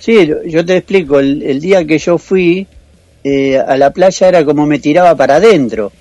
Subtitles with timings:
[0.00, 2.66] Sí, yo te explico, el, día que yo fui
[3.22, 5.92] eh, a la playa era como me tiraba para adentro.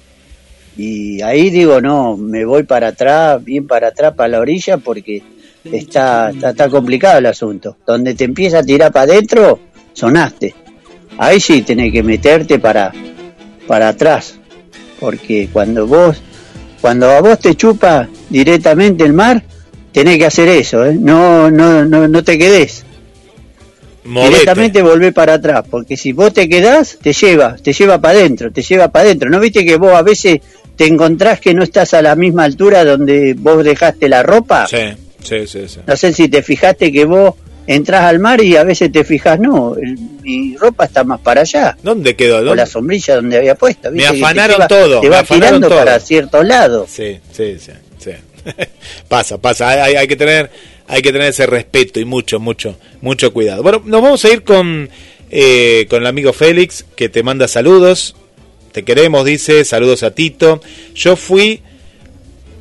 [0.77, 5.21] Y ahí digo, no, me voy para atrás, bien para atrás, para la orilla, porque
[5.65, 7.75] está, está, complicado el asunto.
[7.85, 9.59] Donde te empieza a tirar para adentro,
[9.92, 10.56] sonaste.
[11.18, 12.94] Ahí sí tenés que meterte para,
[13.68, 14.40] para atrás,
[15.02, 16.22] porque cuando vos,
[16.80, 19.44] cuando a vos te chupa directamente el mar,
[19.91, 20.95] tenés que hacer eso, ¿eh?
[20.98, 22.86] no, no, no, no te quedes.
[24.04, 28.52] Directamente volvé para atrás, porque si vos te quedás, te lleva, te lleva para adentro,
[28.52, 29.30] te lleva para adentro.
[29.30, 30.40] ¿No viste que vos a veces
[30.76, 34.67] te encontrás que no estás a la misma altura donde vos dejaste la ropa?
[34.67, 35.80] Sí, sí, sí.
[35.85, 37.35] No sé si te fijaste que vos
[37.67, 39.76] entras al mar y a veces te fijas, no,
[40.23, 41.77] mi ropa está más para allá.
[41.84, 42.38] ¿Dónde quedó?
[42.38, 42.52] ¿Dónde?
[42.52, 43.91] O la sombrilla donde había puesto.
[43.91, 45.02] Me afanaron todo.
[45.02, 46.90] Te va tirando para ciertos lados.
[46.90, 47.71] Sí, sí, sí.
[47.99, 48.12] sí.
[49.07, 49.70] pasa, pasa.
[49.70, 50.49] Hay, hay, que tener,
[50.89, 53.61] hay que tener ese respeto y mucho, mucho, mucho cuidado.
[53.61, 54.89] Bueno, nos vamos a ir con,
[55.29, 58.15] eh, con el amigo Félix, que te manda saludos.
[58.71, 60.62] Te queremos, dice, saludos a Tito.
[60.95, 61.62] Yo fui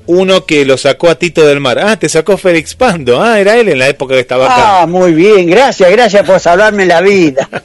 [0.04, 1.78] uno que lo sacó a Tito del Mar.
[1.78, 3.22] Ah, te sacó Félix Pando.
[3.22, 4.82] Ah, era él en la época que estaba acá.
[4.82, 7.48] Ah, muy bien, gracias, gracias por salvarme la vida.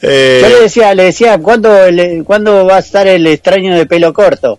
[0.00, 1.70] Eh, Yo le decía, le decía, ¿cuándo,
[2.24, 4.56] ¿cuándo va a estar el extraño de pelo corto?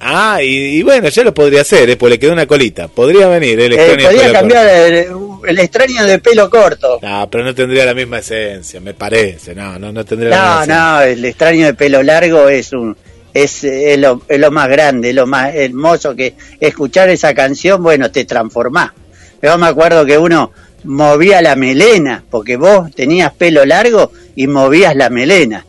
[0.00, 1.96] Ah, y, bueno, ya lo podría hacer, ¿eh?
[1.96, 2.88] pues le quedó una colita.
[2.88, 6.98] Podría venir el extraño eh, podría cambiar el, extraño de pelo corto.
[7.02, 9.54] No, pero no tendría la misma esencia, me parece.
[9.54, 10.76] No, no, no tendría no, la misma esencia.
[10.76, 12.96] No, el extraño de pelo largo es un
[13.34, 18.10] es, es, lo, es lo más grande, lo más hermoso que escuchar esa canción, bueno,
[18.10, 18.92] te transformás.
[19.42, 20.52] Yo me acuerdo que uno
[20.84, 25.64] movía la melena, porque vos tenías pelo largo y movías la melena.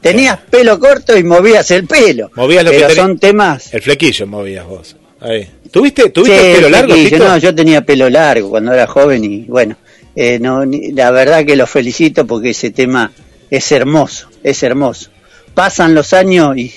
[0.00, 2.30] Tenías pelo corto y movías el pelo.
[2.34, 3.72] Movías lo pero son temas.
[3.74, 4.96] El flequillo movías vos.
[5.20, 5.48] Ahí.
[5.70, 6.94] ¿Tuviste, ¿tuviste pelo largo?
[7.18, 9.76] No, yo tenía pelo largo cuando era joven y bueno,
[10.14, 13.12] eh, no, la verdad que lo felicito porque ese tema
[13.50, 15.10] es hermoso, es hermoso.
[15.54, 16.72] Pasan los años y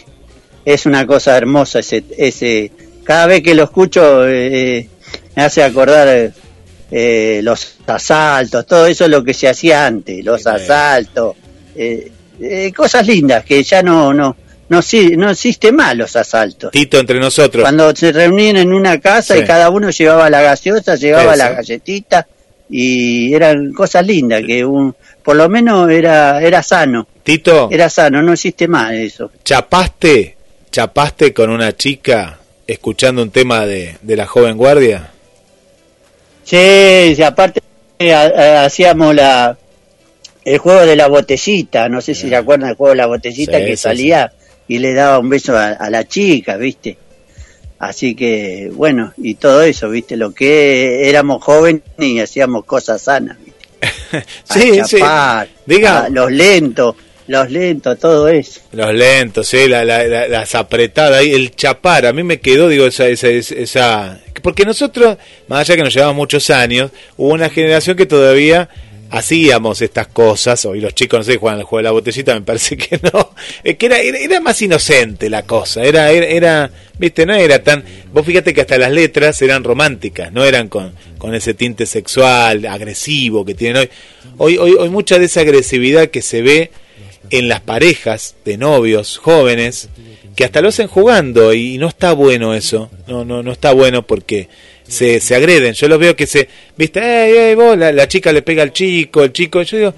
[0.66, 2.72] es una cosa hermosa ese, ese
[3.04, 4.88] cada vez que lo escucho eh,
[5.36, 6.34] me hace acordar
[6.92, 11.36] eh, los asaltos, todo eso es lo que se hacía antes, los asaltos,
[11.76, 12.12] eh,
[12.76, 14.36] cosas lindas que ya no no
[14.70, 14.80] no,
[15.18, 16.72] no existe más los asaltos.
[16.72, 17.62] Tito entre nosotros.
[17.62, 22.26] Cuando se reunían en una casa y cada uno llevaba la gaseosa, llevaba la galletita
[22.70, 27.06] y eran cosas lindas que un por lo menos era era sano.
[27.22, 27.68] Tito.
[27.70, 29.30] Era sano, no existe más eso.
[29.44, 30.38] ¿Chapaste
[30.72, 35.12] chapaste con una chica escuchando un tema de, de la joven guardia?
[36.44, 37.62] Sí, aparte
[38.00, 39.58] eh, hacíamos la
[40.44, 43.64] el juego de la botellita, no sé si se acuerdan del juego de la botellita
[43.64, 44.32] que salía
[44.68, 46.98] y le daba un beso a, la chica, ¿viste?
[47.80, 50.16] Así que, bueno, y todo eso, ¿viste?
[50.16, 54.26] Lo que éramos jóvenes y hacíamos cosas sanas, ¿viste?
[54.44, 54.98] sí, sí.
[55.66, 56.10] Diga.
[56.10, 56.96] los lentos,
[57.28, 58.62] los lentos, todo eso.
[58.72, 63.08] Los lentos, sí, la, la, las apretadas, el chapar, a mí me quedó, digo, esa,
[63.08, 68.06] esa, esa, Porque nosotros, más allá que nos llevamos muchos años, hubo una generación que
[68.06, 68.70] todavía
[69.12, 72.42] hacíamos estas cosas, hoy los chicos no sé, juegan el juego de la botellita, me
[72.42, 73.34] parece que no,
[73.64, 77.84] es que era, era, más inocente la cosa, era, era, era, viste, no era tan,
[78.14, 82.66] vos fíjate que hasta las letras eran románticas, no eran con, con ese tinte sexual,
[82.66, 83.90] agresivo que tienen hoy.
[84.38, 86.72] Hoy, hoy, hoy mucha de esa agresividad que se ve
[87.30, 89.90] en las parejas de novios jóvenes
[90.36, 94.06] que hasta lo hacen jugando y no está bueno eso, no, no, no está bueno
[94.06, 94.48] porque
[94.88, 96.48] se, se agreden, yo los veo que se,
[96.78, 99.94] viste, hey, vos, la, chica le pega al chico, el chico, yo digo,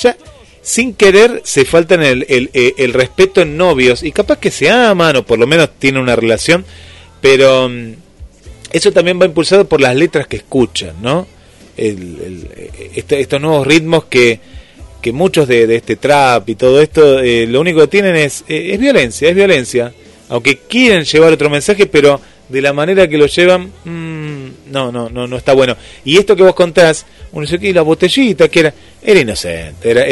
[0.00, 0.16] ya
[0.62, 4.68] sin querer se faltan el, el, eh, el, respeto en novios y capaz que se
[4.68, 6.64] aman o por lo menos tienen una relación,
[7.22, 7.92] pero mm,
[8.72, 11.26] eso también va impulsado por las letras que escuchan, ¿no?
[11.76, 12.48] El,
[12.94, 14.40] este, estos nuevos ritmos que
[15.00, 18.70] que muchos de, este trap y todo esto, eh, lo único que tienen es, eh,
[18.72, 19.92] es violencia, es violencia.
[20.28, 25.08] Aunque quieren llevar otro mensaje, pero de la manera que lo llevan, mm, no, no,
[25.08, 25.76] no, no está bueno.
[26.04, 30.04] Y esto que vos contás, uno dice que la botellita, que era, era inocente, era,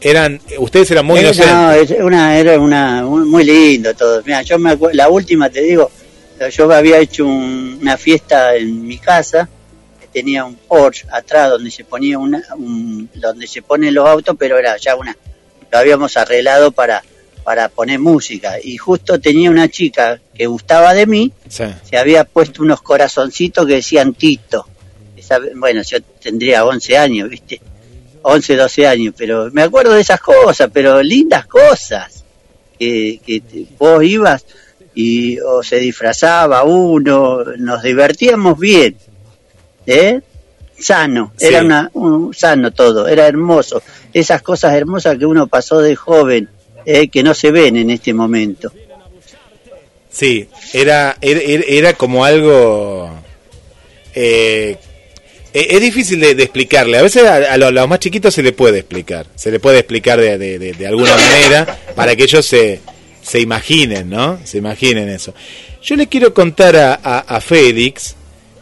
[0.00, 1.98] eran, ustedes eran muy inocentes.
[1.98, 4.22] No, una, era una, muy lindo todo.
[4.24, 5.90] Mira, yo me la última te digo,
[6.50, 9.48] yo había hecho una fiesta en mi casa
[10.16, 12.42] tenía un Porsche atrás donde se ponía una,
[13.16, 15.14] donde se ponen los autos, pero era ya una,
[15.70, 17.04] lo habíamos arreglado para,
[17.44, 18.54] para poner música.
[18.64, 23.74] Y justo tenía una chica que gustaba de mí, se había puesto unos corazoncitos que
[23.74, 24.66] decían Tito.
[25.56, 27.60] bueno, yo tendría 11 años, ¿viste?
[28.22, 32.24] 11, 12 años, pero me acuerdo de esas cosas, pero lindas cosas.
[32.78, 33.42] Que, que
[33.78, 34.46] vos ibas
[34.94, 38.96] y o se disfrazaba uno, nos divertíamos bien.
[39.86, 40.20] ¿Eh?
[40.78, 41.46] sano, Sí.
[41.46, 43.82] era una, un, sano todo, era hermoso.
[44.12, 46.48] Esas cosas hermosas que uno pasó de joven,
[46.84, 48.70] eh, que no se ven en este momento.
[50.10, 53.10] Sí, era, era, era- era como algo...
[54.14, 54.76] eh,
[55.52, 56.98] e- es difícil de, de explicarle.
[56.98, 59.26] A veces a, a los, a los más chiquitos se le puede explicar.
[59.34, 62.80] Se le puede explicar de, de- de- de alguna manera para que ellos se,
[63.22, 64.38] se imaginen, ¿no?
[64.44, 65.34] Se imaginen eso.
[65.82, 68.14] Yo le quiero contar a, a- a Félix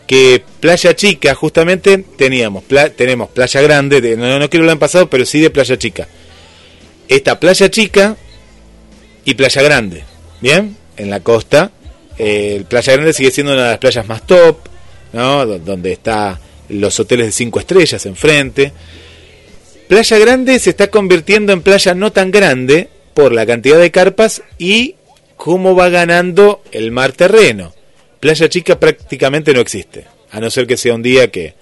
[0.06, 4.80] que Playa Chica, justamente teníamos pla- tenemos Playa Grande, de- no, no quiero hablar en
[4.80, 6.08] pasado, pero sí de Playa Chica.
[7.08, 8.16] Esta Playa Chica
[9.24, 10.04] y Playa Grande,
[10.40, 10.76] ¿bien?
[10.96, 11.70] En la costa.
[12.18, 14.58] Eh, Playa Grande sigue siendo una de las playas más top,
[15.12, 15.44] ¿no?
[15.46, 18.72] Do- Donde está los hoteles de cinco estrellas enfrente.
[19.88, 24.42] Playa Grande se está convirtiendo en playa no tan grande por la cantidad de carpas
[24.58, 24.96] y
[25.36, 27.74] cómo va ganando el mar terreno.
[28.24, 31.52] Playa Chica prácticamente no existe, a no ser que sea un día que,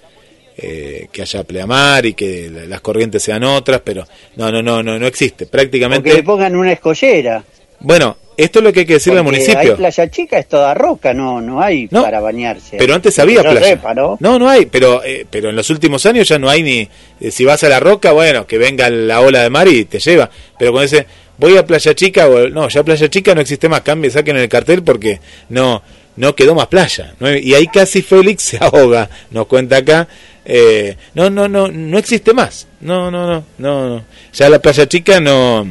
[0.55, 4.07] eh, que haya pleamar y que la- las corrientes sean otras, pero
[4.37, 5.43] no, no, no, no, no existe.
[5.43, 6.13] O que Prácticamente.
[6.13, 7.43] le pongan una escollera.
[7.81, 9.59] Bueno, esto es lo que hay que decirle al municipio.
[9.59, 12.77] Hay playa chica, es toda roca, no, no hay No, para bañarse.
[12.77, 13.81] Pero antes había yo playa.
[13.93, 14.15] ¿no?
[14.21, 16.87] no, no hay, pero eh, pero en los últimos años ya no hay ni
[17.19, 19.99] eh, si vas a la roca, bueno, que venga la ola de mar y te
[19.99, 21.05] lleva, pero cuando dice
[21.37, 24.47] voy a Playa Chica, o, no, ya Playa Chica no existe más, cambie, saquen el
[24.47, 25.19] cartel porque
[25.49, 25.81] no
[26.15, 27.13] no quedó más playa.
[27.19, 27.35] ¿no?
[27.35, 30.07] Y ahí casi Félix se ahoga, nos cuenta acá.
[30.45, 32.67] eh, no, no, no, no existe más.
[32.81, 34.05] No, no, no, no, no.
[34.33, 35.65] Ya la Playa Chica no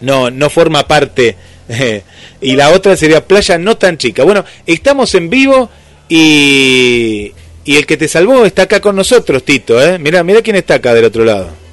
[0.00, 1.36] no, no forma parte.
[2.40, 4.24] y la otra sería playa no tan chica.
[4.24, 5.68] Bueno, estamos en vivo
[6.08, 7.32] y,
[7.64, 9.80] y el que te salvó está acá con nosotros, Tito.
[9.82, 9.98] ¿eh?
[9.98, 11.65] Mira, mira quién está acá del otro lado.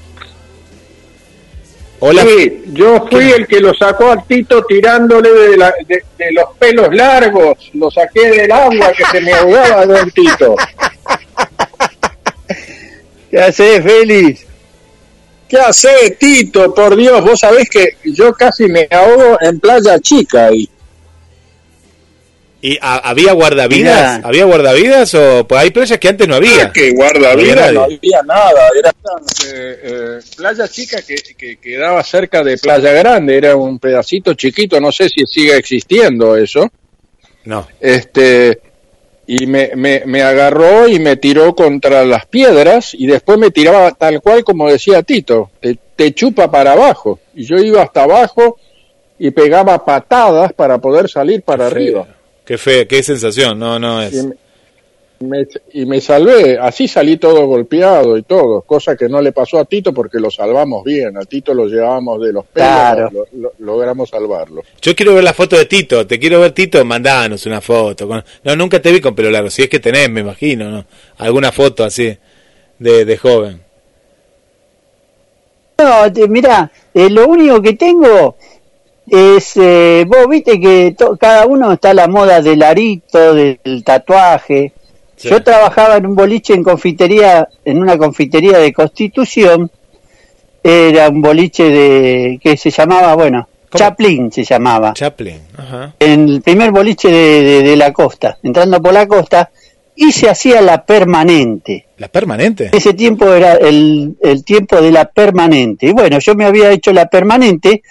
[2.05, 2.21] Hola.
[2.23, 6.45] Sí, yo fui el que lo sacó al Tito tirándole de, la- de- de los
[6.59, 10.53] pelos largos, lo saqué del agua que se me ahogaba del Tito.
[13.31, 14.45] ¿Qué haces, Félix?
[15.47, 16.73] ¿Qué hace Tito?
[16.73, 20.69] Por Dios, vos sabés que yo casi me ahogo en Playa Chica ahí.
[22.65, 24.21] ¿Y a- había guardavidas?
[24.23, 26.71] ¿Había guardavidas o pues hay playas que antes no había?
[26.71, 27.35] que guarda
[27.73, 28.69] No había nada.
[28.79, 28.89] Era
[29.53, 34.79] eh, eh, Playa Chica que, que quedaba cerca de Playa Grande, era un pedacito chiquito,
[34.79, 36.71] no sé si sigue existiendo eso.
[37.43, 37.67] No.
[37.81, 38.61] este
[39.27, 43.91] y me, me, me agarró y me tiró contra las piedras y después me tiraba
[43.91, 47.19] tal cual como decía Tito, te, te chupa para abajo.
[47.35, 48.57] Y yo iba hasta abajo
[49.19, 52.07] y pegaba patadas para poder salir para arriba.
[52.45, 53.57] Qué fe, qué sensación.
[53.57, 54.13] No, no es.
[54.13, 54.33] Y me,
[55.39, 59.57] me- y me salvé, así salí todo golpeado y todo, cosa que no le pasó
[59.59, 63.09] a Tito porque lo salvamos bien, a Tito lo llevábamos de los pelos, Claro.
[63.13, 64.61] lo- lo- logramos salvarlo.
[64.81, 66.05] Yo quiero ver la foto de Tito.
[66.05, 66.83] Te quiero ver, Tito.
[66.83, 68.07] Mandanos una foto.
[68.07, 69.49] con- No, nunca te vi con pelo largo.
[69.49, 70.85] Si es que tenés, me imagino, ¿no?
[71.17, 72.17] Alguna foto así
[72.79, 73.61] de, de joven.
[75.77, 78.35] No, te- mirá, eh, lo único que tengo
[79.07, 83.83] es, eh, vos viste que to- cada uno está a la moda del arito, del
[83.83, 84.73] tatuaje.
[85.15, 85.29] Sí.
[85.29, 89.69] Yo trabajaba en un boliche en confitería, en una confitería de Constitución.
[90.63, 93.79] Era un boliche de que se llamaba, bueno, ¿Cómo?
[93.79, 94.93] Chaplin se llamaba.
[94.93, 95.39] Chaplin.
[95.57, 95.93] Ajá.
[95.99, 99.49] en el primer boliche de, de- de la costa, entrando por la costa,
[99.95, 101.85] y se hacía la permanente.
[101.97, 102.69] ¿La permanente?
[102.71, 105.87] Ese tiempo era el, el tiempo de la permanente.
[105.87, 107.83] Y bueno, yo me había hecho la permanente,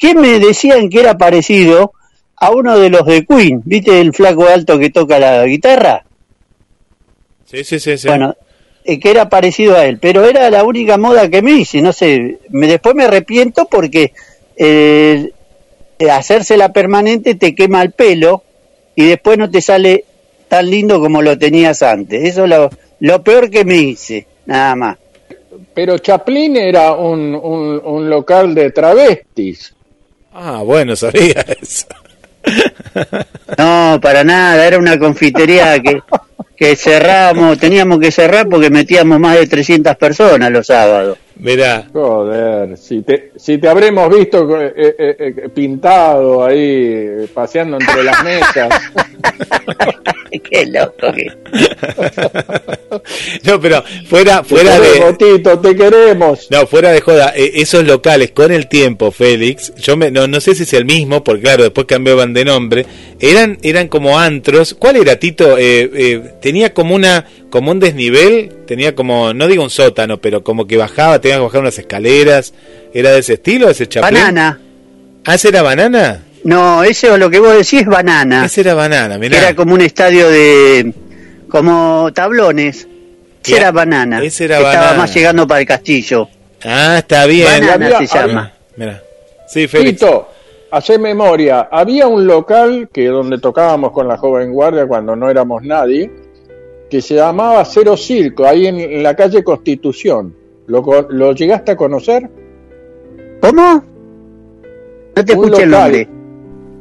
[0.00, 1.92] que me decían que era parecido
[2.36, 3.62] a uno de los de Queen.
[3.64, 6.04] ¿Viste el flaco alto que toca la guitarra?
[7.44, 7.98] Sí, sí, sí.
[7.98, 8.08] sí.
[8.08, 8.34] Bueno,
[8.82, 11.92] eh, que era parecido a él, pero era la única moda que me hice, no
[11.92, 14.14] sé, me, después me arrepiento porque
[14.56, 15.32] eh,
[15.98, 18.42] eh, hacerse la permanente te quema el pelo
[18.96, 20.06] y después no te sale
[20.48, 22.24] tan lindo como lo tenías antes.
[22.24, 24.98] Eso es lo, lo peor que me hice, nada más.
[25.74, 29.74] Pero Chaplin era un, un, un local de travestis.
[30.32, 31.86] Ah, bueno, sabía eso.
[33.58, 36.00] No, para nada, era una confitería que,
[36.56, 41.18] que cerramos, teníamos que cerrar porque metíamos más de 300 personas los sábados.
[41.40, 41.88] Mirá.
[41.92, 48.22] Joder, si te, si te habremos visto eh, eh, eh, pintado ahí, paseando entre las
[48.24, 48.68] mesas.
[50.50, 51.26] Qué loco que...
[53.44, 55.36] No, pero fuera, Te fuera queremos, de.
[55.36, 56.46] Tito, te queremos.
[56.50, 60.40] No, fuera de joda, eh, esos locales con el tiempo, Félix, yo me, no, no
[60.40, 62.86] sé si es el mismo, porque claro, después cambiaban de nombre,
[63.18, 64.74] eran, eran como antros.
[64.74, 65.56] ¿Cuál era, Tito?
[65.58, 70.42] Eh, eh, tenía como una, como un desnivel, tenía como, no digo un sótano, pero
[70.42, 72.54] como que bajaba, tenía que bajar unas escaleras.
[72.94, 74.14] ¿Era de ese estilo, ese chaplin?
[74.14, 74.60] Banana.
[75.26, 76.22] ¿Ah, ese era banana?
[76.44, 78.46] No, eso lo que vos decís es banana.
[78.46, 79.36] Ese era banana, mirá.
[79.38, 80.94] era como un estadio de...
[81.50, 82.86] como tablones.
[83.44, 84.22] Ese era Banana.
[84.22, 84.80] Ese era Banana.
[84.80, 86.28] Estaba más llegando para el castillo.
[86.62, 87.46] Ah, está bien.
[87.46, 88.52] Banana había- se llama.
[88.76, 89.02] Mira.
[89.48, 89.98] Sí, Félix.
[89.98, 90.28] Tito,
[90.70, 91.68] hace memoria.
[91.72, 96.10] Había un local que donde tocábamos con la joven guardia cuando no éramos nadie,
[96.90, 100.34] que se llamaba Cero Circo, ahí en, en la calle Constitución.
[100.66, 102.28] ¿Lo, ¿Lo llegaste a conocer?
[103.40, 103.84] ¿Cómo?
[105.16, 106.00] No te escuché el nombre.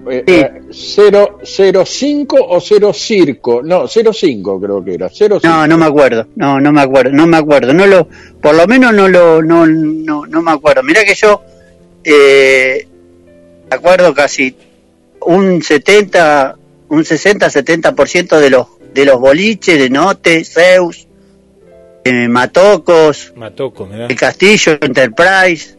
[0.10, 0.34] Eh, Sí.
[0.34, 5.68] eh, cero, cero cinco o cero circo, no, cero cinco creo que era, cero No,
[5.68, 6.25] no me acuerdo.
[6.36, 7.12] No, no me acuerdo.
[7.12, 7.74] No me acuerdo.
[7.74, 8.08] No lo,
[8.42, 10.82] por lo menos no lo, no, no, no me acuerdo.
[10.84, 11.42] Mira que yo,
[12.04, 12.88] eh,
[13.70, 14.56] acuerdo casi
[15.22, 16.56] un 70,
[16.88, 21.08] un 60, 70% de los, de los boliches de Note, Zeus,
[22.03, 25.75] eh, Matocos, Matoco, el Castillo, Enterprise.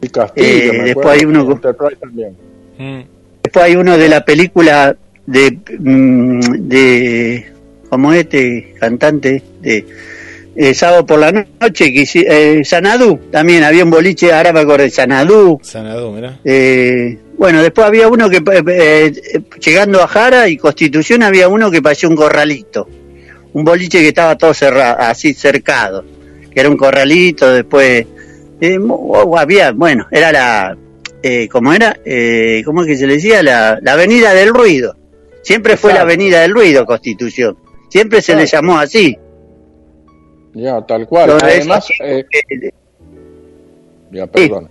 [0.00, 2.36] El Castillo, Eh, me después hay uno Enterprise también.
[2.78, 3.00] Mm.
[3.42, 4.96] Después hay uno de la película
[5.26, 7.52] de, mm, de
[7.88, 9.86] como este cantante de
[10.54, 14.84] eh, Sábado por la Noche, que eh, Sanadú, también había un boliche, ahora me acuerdo
[14.84, 15.58] de Sanadú.
[15.62, 16.38] Sanadú, mirá.
[16.44, 21.72] Eh, bueno, después había uno que, eh, eh, llegando a Jara y Constitución, había uno
[21.72, 22.86] que parecía un corralito.
[23.52, 26.04] Un boliche que estaba todo cerrado, así cercado.
[26.54, 28.06] Que era un corralito, después.
[28.60, 28.78] eh,
[29.36, 30.78] había, bueno, era la.
[31.20, 31.98] Eh, ¿Cómo era?
[32.04, 33.42] Eh, ¿Cómo es que se le decía?
[33.42, 34.94] La, la Avenida del Ruido.
[35.42, 36.02] Siempre fue la.
[36.02, 37.58] Avenida del Ruido, Constitución.
[37.88, 39.18] Siempre se le llamó así.
[40.54, 41.38] Ya, tal cual.
[41.42, 42.24] Además, eh,
[44.12, 44.70] ya, perdón.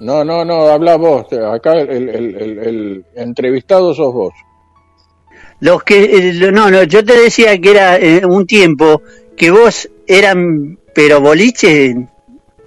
[0.00, 1.26] No, no, no, habla vos.
[1.32, 4.34] Acá el, el- el- el entrevistado sos vos.
[5.60, 9.02] Los que, eh, no, no, yo te decía que era eh, un tiempo
[9.36, 11.96] que vos eran, pero boliche, eh,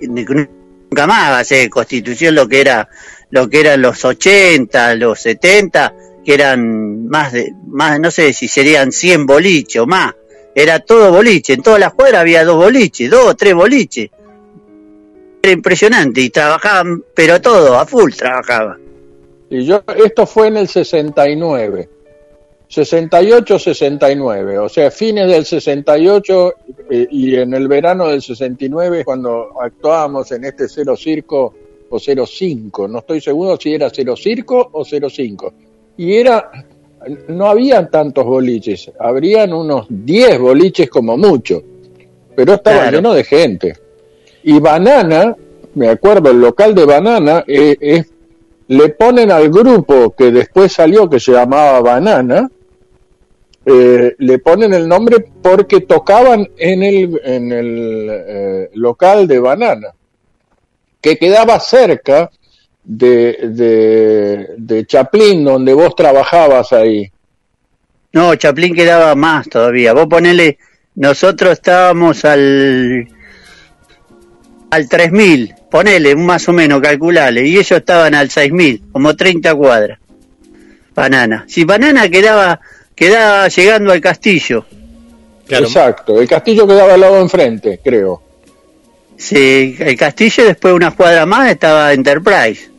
[0.01, 2.89] nunca más, eh, Constitución lo que era,
[3.29, 5.93] lo que eran los 80, los 70,
[6.25, 10.13] que eran más de, más, no sé si serían 100 boliches o más.
[10.55, 14.09] Era todo boliche, en todas las cuadras había dos boliches, dos o tres boliches.
[15.41, 18.77] Era impresionante y trabajaban, pero todo, a full trabajaban.
[19.49, 21.89] Y yo, esto fue en el 69.
[22.69, 26.53] 68-69, o sea, fines del 68
[26.91, 31.53] eh, y en el verano del 69 cuando actuábamos en este Cero Circo
[31.89, 35.51] o Cero Cinco, no estoy seguro si era Cero Circo o Cero Cinco.
[35.97, 36.51] Y era,
[37.29, 41.63] no habían tantos boliches, habrían unos 10 boliches como mucho,
[42.35, 42.97] pero estaba Claro.
[42.97, 43.73] lleno de gente.
[44.43, 45.35] Y Banana,
[45.75, 48.03] me acuerdo, el local de Banana eh,
[48.67, 52.49] le ponen al grupo que después salió que se llamaba Banana,
[53.65, 59.89] eh, le ponen el nombre porque tocaban en el, en el eh, local de Banana,
[61.01, 62.29] que quedaba cerca
[62.83, 67.11] de, de, de Chaplin, donde vos trabajabas ahí.
[68.13, 69.93] No, Chaplin quedaba más todavía.
[69.93, 70.57] Vos ponele,
[70.95, 73.07] nosotros estábamos al
[74.69, 79.55] al 3000, ponele, un más o menos, calculale, y ellos estaban al 6000, como 30
[79.55, 79.99] cuadras.
[80.95, 81.45] Banana.
[81.47, 82.59] Si Banana quedaba
[82.99, 84.65] quedaba llegando al castillo.
[85.47, 85.65] Claro.
[85.65, 88.21] Exacto, el castillo quedaba al lado enfrente, creo.
[89.15, 92.69] Sí, el castillo después unas cuadras más estaba Enterprise.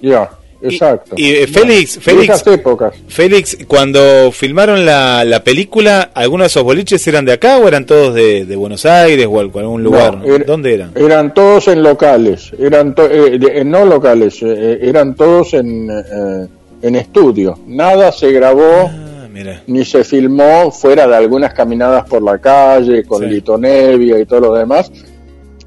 [0.00, 0.30] Ya,
[0.62, 1.14] exacto.
[1.16, 2.94] y, eh, Félix, Félix, esas épocas.
[3.08, 7.86] Félix, cuando filmaron la, la película, ¿algunos de esos boliches eran de acá o eran
[7.86, 10.16] todos de, de Buenos Aires o algún lugar?
[10.18, 10.92] No, era- ¿Dónde eran?
[10.94, 15.90] Eran todos en locales, eran to- eh, de- eh, no locales, eh, eran todos en,
[15.90, 16.46] eh,
[16.82, 17.58] en estudio.
[17.66, 19.62] Nada se grabó Ah, mira.
[19.66, 23.26] ni se filmó fuera de algunas caminadas por la calle con Sí.
[23.28, 24.90] Lito Nevia y todo lo demás.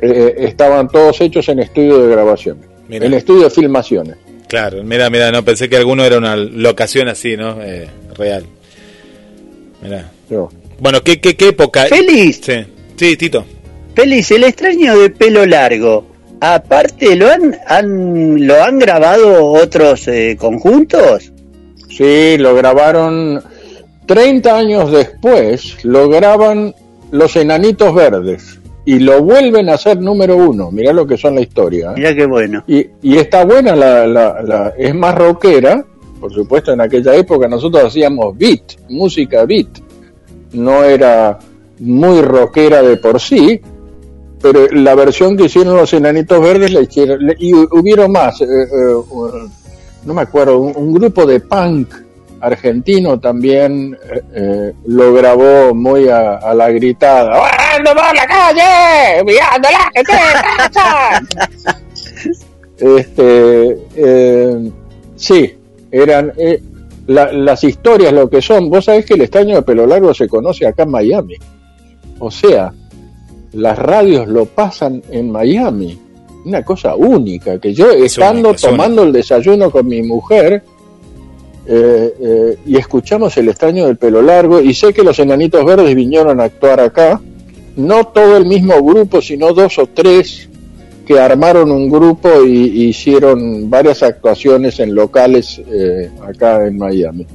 [0.03, 2.57] Eh, estaban todos hechos en estudio de grabación,
[2.88, 3.05] Mira.
[3.05, 4.15] en estudio de filmaciones.
[4.51, 7.63] Claro, mira, mira, no pensé que alguno era una locación así, ¿no?
[7.63, 8.43] Eh, real.
[9.81, 10.12] Mira.
[10.77, 11.86] Bueno, ¿qué, qué, qué época?
[11.86, 12.65] Félix, Sí,
[12.98, 13.46] sí, Tito.
[13.96, 16.05] Félix, el extraño de pelo largo.
[16.41, 21.31] Aparte, ¿lo han, han lo han grabado otros eh, conjuntos?
[21.88, 23.41] Sí, lo grabaron
[24.05, 26.75] 30 años después, lo graban
[27.10, 30.71] Los Enanitos Verdes y lo vuelven a hacer número uno.
[30.71, 31.91] Mirá lo que son la historia.
[31.91, 31.93] ¿eh?
[31.97, 32.63] Mirá qué bueno.
[32.67, 35.85] Y, y está buena, la, la, la- es más rockera,
[36.19, 39.67] por supuesto en aquella época nosotros hacíamos beat, música beat,
[40.53, 41.38] no era
[41.79, 43.59] muy rockera de por sí,
[44.41, 48.45] pero la versión que hicieron los Enanitos Verdes la hicieron, y hu- hubieron más, eh,
[48.45, 48.95] eh,
[50.05, 51.93] no me acuerdo, un, un grupo de punk
[52.41, 57.31] argentino también eh, eh, lo grabó muy a, a la gritada.
[57.75, 59.24] ¡Ando por la calle!
[59.24, 60.13] ¡Mirando la gente!
[60.74, 61.21] pasa!".
[62.77, 64.71] este, eh,
[65.15, 65.55] sí,
[65.91, 66.62] eran eh,
[67.07, 68.69] la- las historias lo que son.
[68.69, 71.36] Vos sabés que el estaño de pelo largo se conoce acá en Miami.
[72.19, 72.74] O sea,
[73.53, 76.00] las radios lo pasan en Miami.
[76.45, 80.63] Una cosa única, que yo estando tomando el desayuno con mi mujer
[81.65, 85.93] eh, eh, y escuchamos el extraño del pelo largo y sé que los enanitos verdes
[85.95, 87.21] vinieron a actuar acá,
[87.75, 90.49] no todo el mismo grupo, sino dos o tres
[91.05, 97.25] que armaron un grupo y, hicieron varias actuaciones en locales eh, acá en Miami.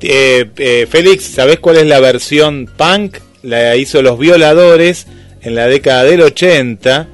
[0.00, 3.18] Félix, ¿sabés cuál es la versión punk?
[3.42, 5.06] La hizo Los Violadores
[5.42, 7.08] en la década del 80.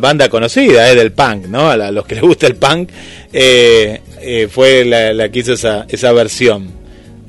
[0.00, 1.70] Banda conocida eh, del punk, ¿no?
[1.70, 2.90] A, los que les gusta el punk,
[4.50, 6.70] fue la, que hizo esa, esa versión.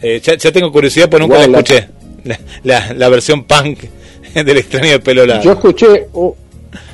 [0.01, 1.87] Ya, tengo curiosidad, pero nunca la escuché.
[2.63, 3.79] La, la, versión punk
[4.33, 5.43] del extraño pelo largo.
[5.43, 6.07] Yo escuché,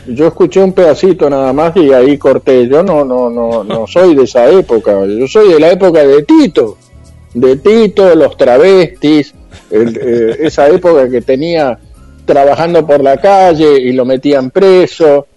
[0.08, 2.68] yo escuché un pedacito nada más y ahí corté.
[2.68, 5.06] Yo no, no, no, no soy de esa época.
[5.06, 6.78] Yo soy de la época de Tito,
[7.34, 9.34] de Tito, los travestis,
[9.72, 11.78] eh, esa época que tenía
[12.26, 15.28] trabajando por la calle y lo metían preso,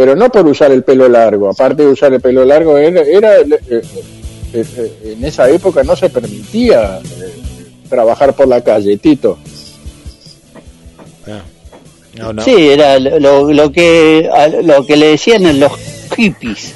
[0.00, 1.50] pero no por usar el pelo largo.
[1.50, 3.82] Aparte de usar el pelo largo, era, eh,
[4.54, 7.00] eh, en esa época no se permitía
[7.86, 9.36] trabajar por la calle, Tito.
[12.42, 14.26] Sí, era lo, lo, que
[14.62, 15.72] lo que le decían los
[16.16, 16.72] hippies,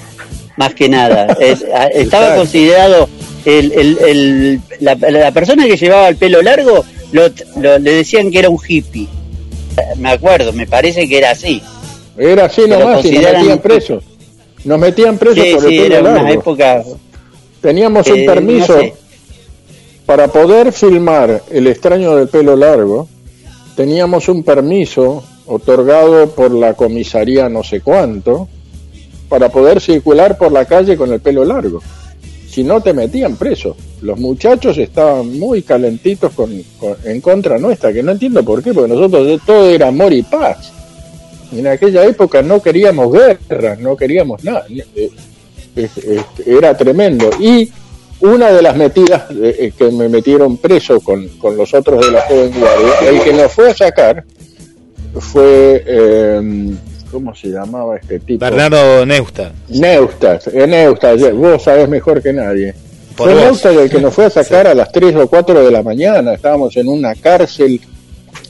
[0.58, 1.34] más que nada.
[1.94, 3.08] estaba considerado
[3.46, 7.30] el, el, la, la, persona que llevaba el pelo largo, lo,
[7.78, 9.08] le decían que era un hippie.
[9.96, 11.62] Me acuerdo, me parece que era así.
[12.16, 14.04] Era así nomás y nos metían presos.
[14.64, 16.28] Nos metían presos por el pelo largo.
[16.28, 16.84] época
[17.60, 18.78] Teníamos un permiso
[20.06, 23.08] para poder filmar El extraño del pelo largo.
[23.76, 28.48] Teníamos un permiso otorgado por la comisaría no sé cuánto,
[29.28, 31.80] para poder circular por la calle con el pelo largo.
[32.48, 33.76] Si no, te metían preso.
[34.00, 36.52] Los muchachos estaban muy calentitos con,
[37.04, 40.72] en contra nuestra, que no entiendo por qué, porque nosotros todo era amor y paz.
[41.54, 44.64] En aquella época no queríamos guerra, no queríamos nada.
[44.96, 45.10] Eh,
[46.46, 47.30] era tremendo.
[47.38, 47.70] Y
[48.20, 52.22] una de las metidas eh, que me metieron preso con, con los otros de la
[52.22, 54.24] joven guardia, el que nos fue a sacar,
[55.20, 56.70] fue, eh,
[57.10, 58.44] ¿cómo se llamaba este tipo?
[58.44, 59.52] Bernardo Neusta.
[59.68, 62.74] Neusta, eh, Neusta, vos sabés mejor que nadie.
[63.14, 65.82] fue Neusta el que nos fue a sacar a las 3 o 4 de la
[65.82, 67.80] mañana, estábamos en una cárcel,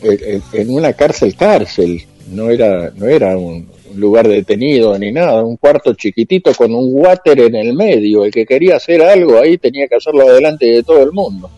[0.02, 5.94] en una cárcel cárcel, no era, no era un lugar detenido ni nada, un cuarto
[5.94, 9.96] chiquitito con un water en el medio, el que quería hacer algo ahí tenía que
[9.96, 11.50] hacerlo delante de todo el mundo.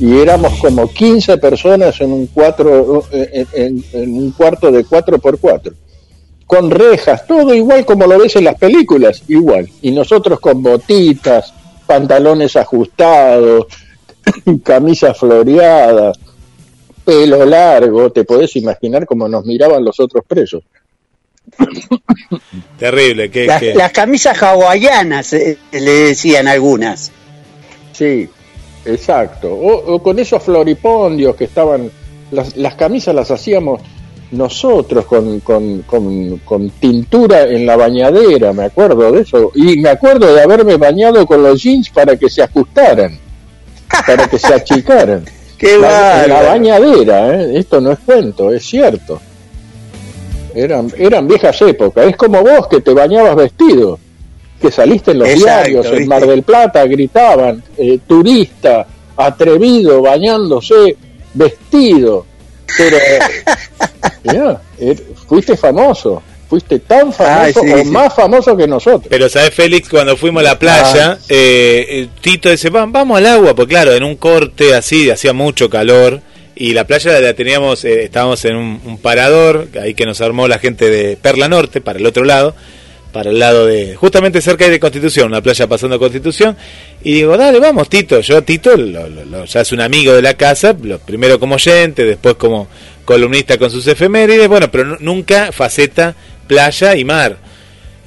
[0.00, 5.74] Y éramos como 15 personas en un, cuatro, en, un cuarto de 4 por 4
[6.46, 9.68] con rejas, todo igual como lo ves en las películas, igual.
[9.82, 11.52] Y nosotros con botitas,
[11.86, 13.66] pantalones ajustados,
[14.64, 16.18] camisas floreadas,
[17.08, 20.62] pelo largo, te podés imaginar cómo nos miraban los otros presos.
[22.78, 27.10] Terrible, que las, las camisas hawaianas eh, le decían algunas.
[27.92, 28.28] Sí,
[28.84, 31.90] Exacto, o, con esos floripondios que estaban,
[32.30, 33.82] las, las camisas las hacíamos
[34.30, 40.34] nosotros con, con, con, tintura en la bañadera, me acuerdo de eso, y me acuerdo
[40.34, 43.18] de haberme bañado con los jeans para que se ajustaran,
[44.06, 45.24] para que se achicaran.
[45.58, 47.58] ¡Qué la, la bañadera, ¿eh?
[47.58, 49.20] esto no es cuento, es cierto.
[50.54, 53.98] Eran, eran viejas épocas, es como vos que te bañabas vestido
[54.60, 60.96] que saliste en los diarios, en Mar del Plata, gritaban, eh, turista, atrevido, bañándose,
[61.34, 62.26] vestido.
[62.76, 62.96] Pero,
[64.78, 64.96] eh,
[65.28, 69.06] fuiste famoso, fuiste tan famoso o más famoso que nosotros.
[69.08, 69.88] Pero, ¿sabes, Félix?
[69.88, 71.18] Cuando fuimos a la playa, ah.
[71.28, 76.20] eh, Tito dice, vamos al agua, porque claro, en un corte así, hacía mucho calor.
[76.60, 80.58] Y la playa la teníamos, estábamos en un, un parador, ahí que nos armó la
[80.58, 82.54] gente de Perla Norte, para el otro lado
[83.12, 86.56] para el lado de, justamente cerca de Constitución, una playa pasando Constitución,
[87.02, 88.20] y digo, dale, vamos, Tito.
[88.20, 88.76] Yo, Tito,
[89.46, 92.68] ya es un amigo de la casa, lo, primero como oyente, después como
[93.04, 96.14] columnista con sus efemérides, bueno, pero nunca faceta
[96.48, 97.38] playa y mar.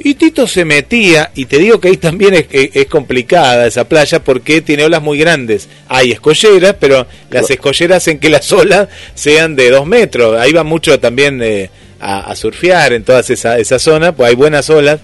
[0.03, 4.61] Y Tito se metía, y te digo que ahí también es, complicada esa playa porque
[4.61, 5.69] tiene olas muy grandes.
[5.87, 10.39] Hay escolleras, pero las escolleras hacen que las olas sean de dos metros.
[10.39, 14.69] Ahí va mucho también de a, surfear en toda esa, esa zona, pues hay buenas
[14.71, 14.99] olas.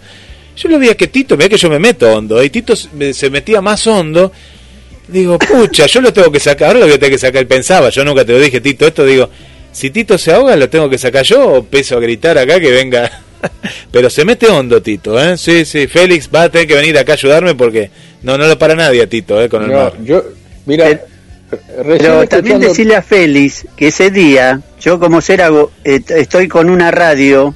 [0.56, 3.62] Yo lo veía que Tito, veía que yo me meto hondo, y Tito se metía
[3.62, 4.32] más hondo.
[5.08, 7.45] Digo, pucha, yo lo tengo que sacar, ahora lo voy a tener que sacar.
[7.45, 9.30] Pensaba, yo nunca te lo dije, Tito, esto digo,
[9.71, 12.71] si Tito se ahoga, lo tengo que sacar yo o peso a gritar acá que
[12.71, 13.26] venga.
[13.91, 15.38] Pero se mete hondo, Tito, ¿eh?
[15.38, 17.89] Sí, sí, Félix va a tener que venir acá a ayudarme porque
[18.23, 19.50] no, no lo para nadie a Tito, ¿eh?
[19.50, 19.93] Con el mar.
[20.04, 20.23] Yo,
[20.65, 21.02] mira,
[22.00, 26.69] pero también decirle a Félix que ese día yo como ser hago, eh, estoy con
[26.69, 27.56] una radio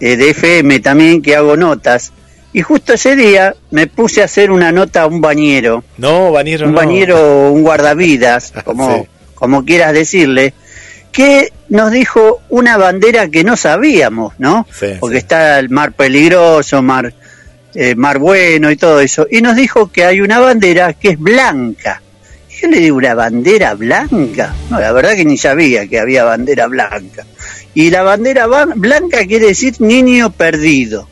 [0.00, 2.12] eh, de FM también que hago notas.
[2.52, 5.84] Y justo ese día me puse a hacer una nota a un bañero.
[5.98, 6.78] No, bañero Un no.
[6.78, 9.08] bañero, un guardavidas, como, Sí.
[9.34, 10.54] como quieras decirle,
[11.18, 14.68] que nos dijo una bandera que no sabíamos, ¿no?
[14.72, 15.18] Sí, Porque sí.
[15.18, 17.12] está el mar peligroso, mar,
[17.74, 19.26] eh, mar bueno y todo eso.
[19.28, 22.00] Y nos dijo que hay una bandera que es blanca.
[22.48, 24.54] Y yo le digo, ¿una bandera blanca?
[24.70, 27.26] No, la verdad que ni sabía que había bandera blanca.
[27.74, 31.08] Y la bandera ba- blanca quiere decir niño perdido.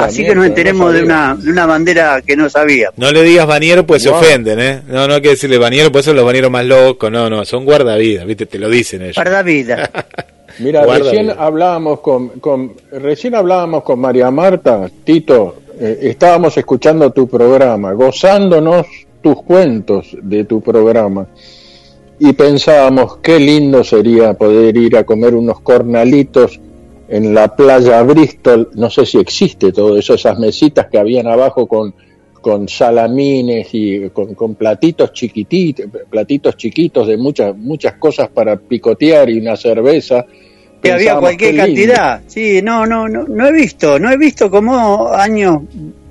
[0.00, 1.14] Así que nos no enteremos de sabía.
[1.14, 2.98] una, de una bandera que no sabíamos.
[2.98, 4.14] No le digas bañero, pues Wow.
[4.20, 4.82] se ofenden, ¿eh?
[4.88, 7.10] No, no hay que decirle bañero, pues son los bañeros más locos.
[7.10, 8.46] No, no, son guardavidas, ¿viste?
[8.46, 9.16] Te lo dicen ellos.
[9.16, 9.90] Guardavida.
[10.58, 17.10] Mira, Guarda recién hablábamos con, con- recién hablábamos con María Marta, Tito, eh, estábamos escuchando
[17.10, 18.86] tu programa, gozándonos
[19.22, 21.26] tus cuentos de tu programa
[22.18, 26.60] y pensábamos qué lindo sería poder ir a comer unos cornalitos
[27.12, 31.66] en la playa Bristol, no sé si existe todo eso, esas mesitas que habían abajo
[31.68, 31.94] con
[32.40, 39.30] con salamines y con, con platitos chiquititos, platitos chiquitos de muchas muchas cosas para picotear
[39.30, 40.24] y una cerveza.
[40.82, 42.20] Que había cualquier cantidad.
[42.26, 45.60] Sí, no, no, no, no he visto, no he visto como años,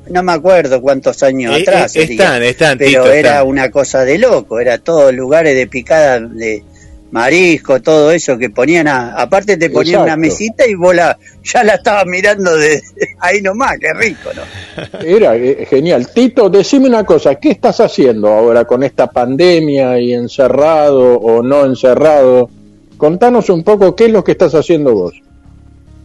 [0.10, 1.94] no me acuerdo cuántos años Eh, atrás.
[1.98, 2.24] eh, sería.
[2.24, 3.48] están, están, pero Tito, era están.
[3.50, 6.64] una cosa de loco, era todos lugares de picada de
[7.12, 11.64] marisco, todo eso que ponían, a- aparte te ponían una mesita y vos la, ya
[11.64, 12.82] la estabas mirando de
[13.20, 15.00] ahí nomás, qué rico, ¿no?
[15.06, 16.08] Era eh, genial.
[16.14, 21.66] Tito, decime una cosa, ¿qué estás haciendo ahora con esta pandemia y encerrado o no
[21.66, 22.50] encerrado?
[22.98, 25.14] Contanos un poco qué es lo que estás haciendo vos.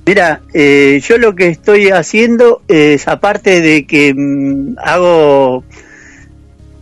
[0.06, 5.64] Mira, eh, yo lo que estoy haciendo es, aparte de que mm, hago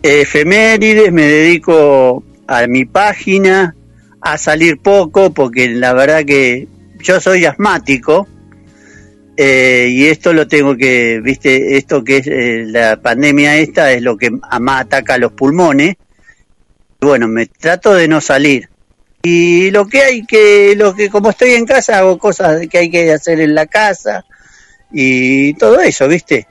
[0.03, 3.75] efemérides, me dedico a mi página,
[4.25, 6.67] a salir poco, porque la verdad que
[6.99, 8.27] yo soy asmático,
[9.37, 14.01] eh, y esto lo tengo que, viste, esto que es eh, la pandemia esta es
[14.01, 15.95] lo que más ataca los pulmones.
[16.99, 18.67] Bueno, me trato de no salir.
[19.21, 22.89] Y lo que hay que, lo que como estoy en casa hago cosas que hay
[22.89, 24.25] que hacer en la casa
[24.91, 26.47] y todo eso, ¿viste?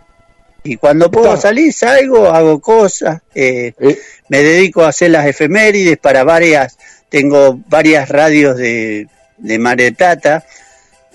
[0.63, 1.49] Y cuando puedo Está.
[1.49, 6.79] salir salgo, hago cosas, eh, Eh, me dedico a hacer las efemérides para varias,
[7.15, 9.07] tengo varias radios de,
[9.39, 10.45] de Mar del Plata,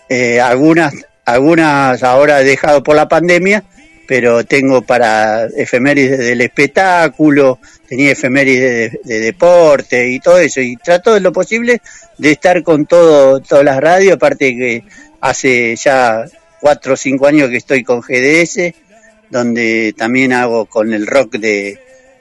[0.07, 0.93] eh, algunas,
[1.25, 3.65] algunas ahora he dejado por la pandemia,
[4.07, 10.77] pero tengo para efemérides del espectáculo, tenía efemérides de, de deporte y todo eso, y
[10.77, 11.81] trato de lo posible
[12.17, 14.83] de estar con todo, todas las radios, aparte que
[15.19, 16.23] hace ya
[16.61, 18.73] cuatro o cinco años que estoy con GDS,
[19.29, 21.77] donde también hago con el rock de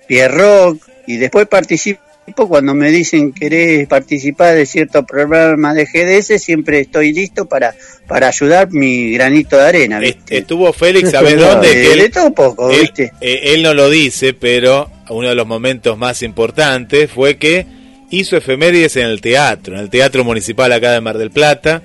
[0.09, 6.39] Pierre Rock, y después participo cuando me dicen querés participar de ciertos programas de GDS,
[6.43, 7.75] siempre estoy listo para,
[8.07, 10.39] para ayudar mi granito de arena, Est- ¿viste?
[10.39, 11.55] Estuvo Félix, ¿sabes Claro.
[11.55, 11.69] dónde?
[11.69, 13.13] de, Que él- de todo un poco, él, ¿viste?
[13.21, 17.67] él no lo dice, pero uno de los momentos más importantes fue que
[18.11, 21.83] hizo efemérides en el teatro, en el Teatro Municipal acá de Mar del Plata,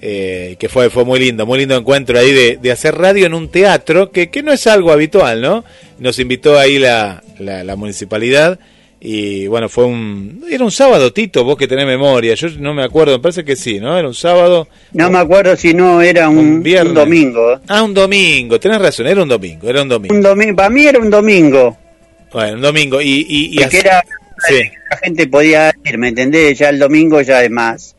[0.00, 3.34] eh, que fue, fue muy lindo, muy lindo encuentro ahí de, de hacer radio en
[3.34, 5.64] un teatro, que, que no es algo habitual, ¿no?
[5.98, 8.58] Nos invitó ahí la, la, la municipalidad.
[8.98, 10.42] Y bueno, fue un.
[10.50, 12.34] Era un sábado, Tito, vos que tenés memoria.
[12.34, 13.96] Yo no me acuerdo, me parece que sí, ¿no?
[13.96, 14.68] Era un sábado.
[14.92, 16.88] No me acuerdo si no era un, Un viernes.
[16.90, 17.60] un domingo.
[17.68, 20.14] Ah, un domingo, tenés razón, era un domingo, era un domingo.
[20.14, 21.76] Un domingo, para mí era un domingo,
[22.32, 23.00] Bueno, un domingo.
[23.02, 24.02] Y, y, y, porque así- era
[24.48, 24.60] sí.
[24.90, 26.58] la gente podía ir, ¿me entendés?
[26.58, 27.94] Ya el domingo ya es más.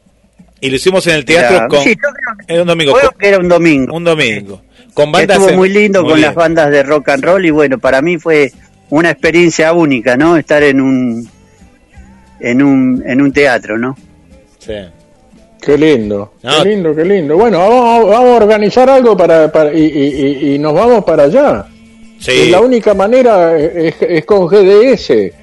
[0.59, 1.83] y lo hicimos en el teatro Era- con.
[1.83, 2.93] sí, yo creo que- Era un domingo.
[2.93, 3.95] creo con- que era un domingo.
[3.95, 4.61] un domingo.
[4.95, 5.37] Con bandas.
[5.37, 6.25] estuvo en- muy lindo muy con bien.
[6.29, 8.51] las bandas de rock and roll y bueno, para mí fue
[8.89, 10.37] una experiencia única, ¿no?
[10.37, 11.29] Estar en un
[12.39, 13.95] en un en un teatro, ¿no?
[14.59, 14.73] Sí.
[15.61, 16.63] qué lindo, No.
[16.63, 17.35] qué lindo, qué lindo.
[17.37, 21.23] Bueno, vamos, vamos a organizar algo para, para- y, y- y- y nos vamos para
[21.23, 21.65] allá.
[22.19, 22.31] Sí.
[22.31, 25.33] Y La única manera es, es con GDS.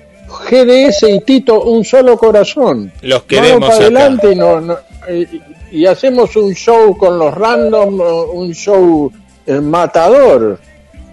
[0.51, 2.91] GDS y Tito, un solo corazón.
[3.03, 3.85] Los queremos Vamos para acá.
[3.85, 4.79] adelante y, no- no-
[5.13, 8.01] y- y hacemos un show con los random,
[8.35, 9.11] un show
[9.47, 10.59] eh, matador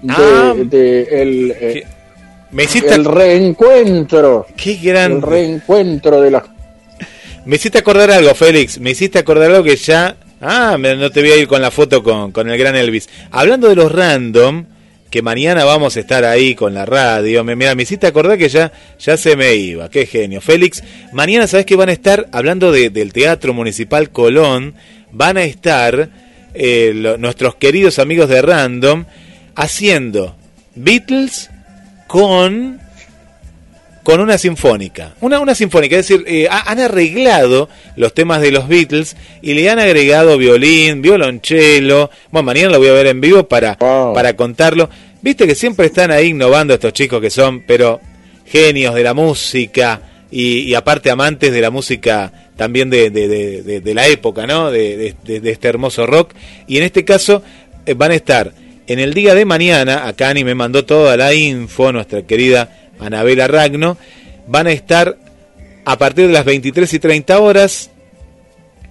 [0.02, 0.54] de, Ah.
[0.58, 1.84] de el, eh.
[2.52, 4.46] Me hiciste, el reencuentro.
[4.58, 6.44] qué El gran, reencuentro de las
[7.46, 8.80] me hiciste acordar algo, Félix.
[8.80, 10.16] Me hiciste acordar algo que ya.
[10.42, 13.10] Ah, no te voy a ir con la foto con, con el gran Elvis.
[13.32, 14.66] Hablando de los random,
[15.10, 17.44] que mañana vamos a estar ahí con la radio.
[17.44, 19.90] Me, mira, me hiciste acordar que ya, ya se me iba.
[19.90, 20.40] Qué genio.
[20.42, 20.84] Félix,
[21.14, 24.76] mañana sabes que van a estar, hablando de- del Teatro Municipal Colón,
[25.12, 26.10] van a estar
[26.54, 29.06] eh, lo- nuestros queridos amigos de Random
[29.56, 30.36] haciendo
[30.76, 31.50] Beatles
[32.12, 32.82] con
[34.04, 35.13] con una sinfónica.
[35.21, 39.69] Una, una sinfónica, es decir, eh, han arreglado los temas de los Beatles y le
[39.69, 42.10] han agregado violín, violonchelo.
[42.32, 44.89] Bueno, mañana lo voy a ver en vivo para, para contarlo.
[45.21, 48.02] Viste que siempre están ahí innovando estos chicos que son, pero
[48.45, 54.45] genios de la música y, aparte amantes de la música también de, de, la época,
[54.47, 54.69] ¿no?
[54.69, 56.34] De, este hermoso rock.
[56.67, 57.41] Y en este caso
[57.86, 58.52] eh, van a estar
[58.91, 63.47] en el día de mañana, acá Ani me mandó toda la info, nuestra querida Anabela
[63.47, 63.97] Ragno,
[64.47, 65.17] van a estar
[65.86, 67.89] a partir de las 23 y 30 horas.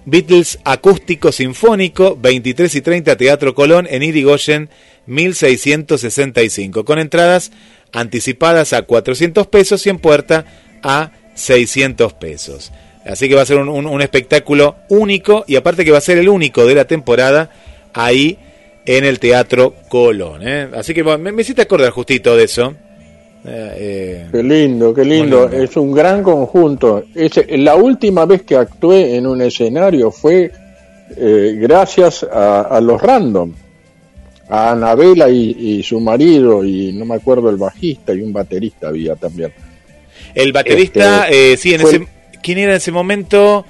[0.07, 4.71] Beatles acústico sinfónico, 23 y 30 Teatro Colón en Irigoyen
[5.07, 7.53] 1665, con entradas
[7.93, 10.47] anticipadas a 400 pesos y en puerta
[10.83, 12.73] a 600 pesos.
[13.05, 16.29] Así que va a ser un, espectáculo único y aparte que va a ser el
[16.29, 17.51] único de la temporada
[17.93, 18.39] ahí
[18.87, 20.47] en el Teatro Colón.
[20.47, 20.69] ¿eh?
[20.75, 22.75] Así que me, me hiciste acordar justito de eso.
[23.45, 25.49] Eh, eh, qué lindo, qué lindo.
[25.49, 27.05] Es un gran conjunto.
[27.15, 30.51] Es, la última vez que actué en un escenario fue
[31.17, 33.53] eh, gracias a, los random.
[34.49, 39.15] A Anabela y, su marido, y no me acuerdo el bajista y un baterista había
[39.15, 39.53] también.
[40.35, 42.09] El baterista, este, sí, en ese,
[42.43, 43.65] ¿quién era en ese momento?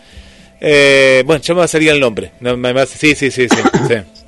[0.59, 2.33] bueno, ya me va a salir el nombre.
[2.41, 3.57] No, sí, sí, sí, sí.
[3.89, 4.20] sí.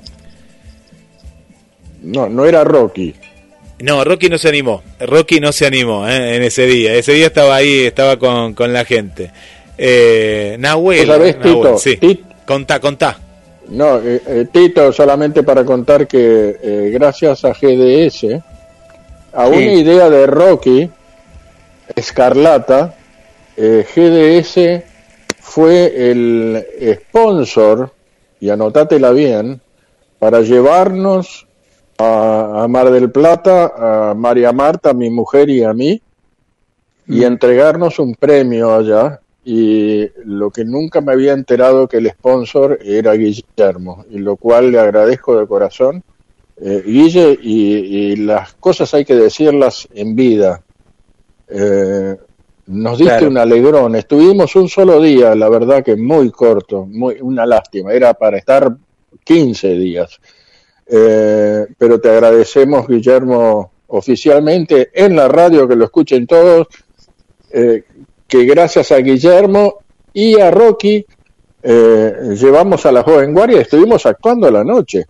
[2.03, 3.15] No, no era Rocky.
[3.79, 4.81] No, Rocky no se animó.
[4.99, 6.35] Rocky no se animó ¿eh?
[6.35, 6.93] en ese día.
[6.93, 9.31] Ese día estaba ahí, estaba con, con la gente.
[9.77, 11.07] Eh, Nahuel.
[11.07, 11.77] ¿Sabes, Tito?
[11.77, 12.23] Sí.
[12.45, 13.17] Contá, contá.
[13.69, 18.41] No, eh, eh, Tito, solamente para contar que gracias a GDS,
[19.33, 20.89] a una idea de Rocky,
[21.95, 22.95] Escarlata,
[23.57, 24.83] GDS
[25.39, 26.65] fue el
[26.99, 27.91] sponsor,
[28.39, 29.61] y anótatela bien,
[30.19, 31.47] para llevarnos
[32.03, 36.01] a, Mar del Plata, a María Marta, mi mujer y a mí,
[37.07, 37.23] y mm.
[37.23, 39.19] entregarnos un premio allá.
[39.45, 44.71] Y lo que nunca me había enterado que el sponsor era Guillermo, y lo cual
[44.71, 46.03] le agradezco de corazón.
[46.61, 50.61] Eh, Guille, y, las cosas hay que decirlas en vida.
[51.49, 52.15] Eh,
[52.67, 53.95] nos diste un alegrón.
[53.95, 57.91] Estuvimos un solo día, la verdad que muy corto, muy una lástima.
[57.91, 58.77] Era para estar
[59.25, 60.19] 15 días.
[60.95, 66.67] Eh, pero te agradecemos, Guillermo, oficialmente en la radio, que lo escuchen todos,
[67.51, 67.83] eh,
[68.27, 69.79] que gracias a Guillermo
[70.13, 71.03] y a Rocky
[71.63, 75.07] eh, llevamos a la joven guardia, estuvimos actuando la noche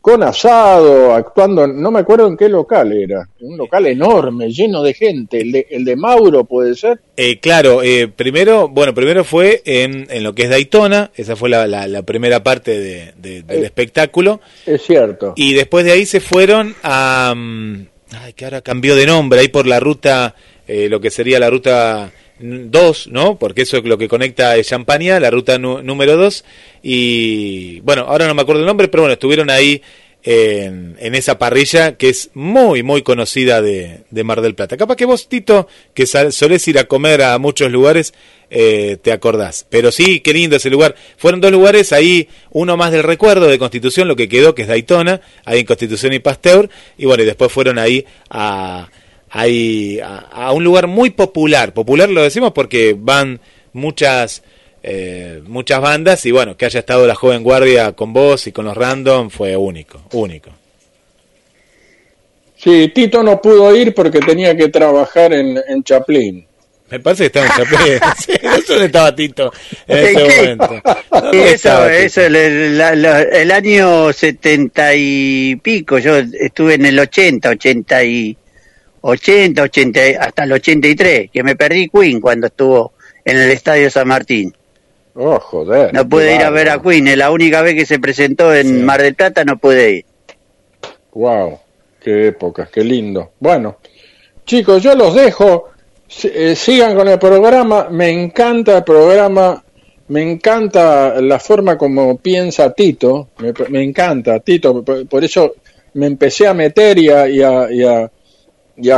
[0.00, 4.94] con asado, actuando, no me acuerdo en qué local era, un local enorme, lleno de
[4.94, 7.00] gente, el de, el de Mauro puede ser.
[7.16, 11.50] Eh, claro, eh, primero, bueno, primero fue en, en, lo que es Daytona, esa fue
[11.50, 14.40] la, la, primera parte de, del eh, espectáculo.
[14.64, 15.34] Es cierto.
[15.36, 17.86] Y después de ahí se fueron a, mm,
[18.22, 20.34] ay, que ahora cambió de nombre, ahí por la ruta,
[20.66, 23.38] lo que sería la ruta 2, ¿no?
[23.38, 26.44] Porque eso es lo que conecta Champaña, la ruta número 2.
[26.82, 29.82] Y bueno, ahora no me acuerdo el nombre, pero bueno, estuvieron ahí
[30.22, 34.76] en, en esa parrilla que es muy, muy conocida de, de, Mar del Plata.
[34.76, 38.12] Capaz que vos, Tito, que solés ir a comer a muchos lugares,
[38.50, 39.66] eh, te acordás.
[39.68, 40.94] Pero sí, qué lindo ese lugar.
[41.16, 44.68] Fueron dos lugares, ahí uno más del recuerdo de Constitución, lo que quedó, que es
[44.68, 46.68] Daytona, ahí en Constitución y Pasteur.
[46.98, 48.88] Y bueno, y después fueron ahí a
[49.30, 51.72] hay a, un lugar muy popular.
[51.72, 53.40] Popular lo decimos porque van
[53.72, 54.42] muchas
[54.82, 58.64] eh, muchas bandas y bueno, que haya estado la joven guardia con vos y con
[58.64, 60.50] los random fue único, único.
[62.56, 66.46] Sí, Tito no pudo ir porque tenía que trabajar en, en Chaplin.
[66.90, 68.00] Me parece que estaba en Chaplin.
[68.18, 69.52] sí, eso estaba Tito
[69.86, 70.82] en ese momento.
[71.32, 72.36] eso, eso el,
[72.80, 78.36] el, año setenta y pico, yo estuve en el ochenta, ochenta y
[79.02, 82.92] 80, 80, hasta el 83, que me perdí Queen cuando estuvo
[83.24, 84.54] en el Estadio San Martín.
[85.14, 85.92] Oh, joder.
[85.92, 88.84] No pude ir a ver a Queen, es la única vez que se presentó en
[88.84, 90.04] Mar del Plata no pude ir.
[91.12, 91.58] Wow,
[92.00, 93.32] qué épocas, qué lindo.
[93.40, 93.78] Bueno,
[94.44, 95.70] chicos, yo los dejo.
[96.24, 97.88] Eh, sigan con el programa.
[97.90, 99.62] Me encanta el programa.
[100.08, 103.30] Me encanta la forma como piensa Tito.
[103.68, 104.84] Me, encanta, Tito.
[104.84, 105.54] Por, eso
[105.94, 107.42] me empecé a meter y a y
[107.84, 108.10] a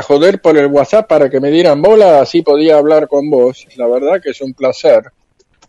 [0.03, 3.66] joder por el WhatsApp para que me dieran bola, así podía hablar con vos.
[3.77, 5.05] La verdad que es un placer.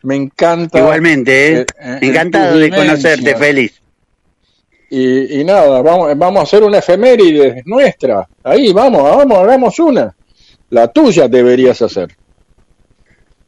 [0.03, 0.79] Me encanta.
[0.79, 1.65] Igualmente, ¿eh?
[1.79, 3.81] eh encantado de conocerte, feliz.
[4.89, 8.27] Y, nada, vamos, vamos a hacer una efeméride nuestra.
[8.43, 10.15] Ahí, vamos, vamos, hagamos una.
[10.69, 12.15] La tuya deberías hacer.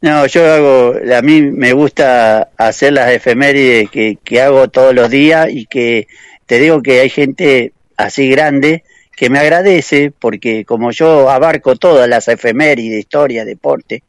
[0.00, 5.08] No, yo hago, a mí me gusta hacer las efemérides que, que hago todos los
[5.08, 6.08] días y que
[6.46, 8.82] te digo que hay gente así grande
[9.16, 14.04] que me agradece porque como yo abarco todas las efemérides, historia, deporte,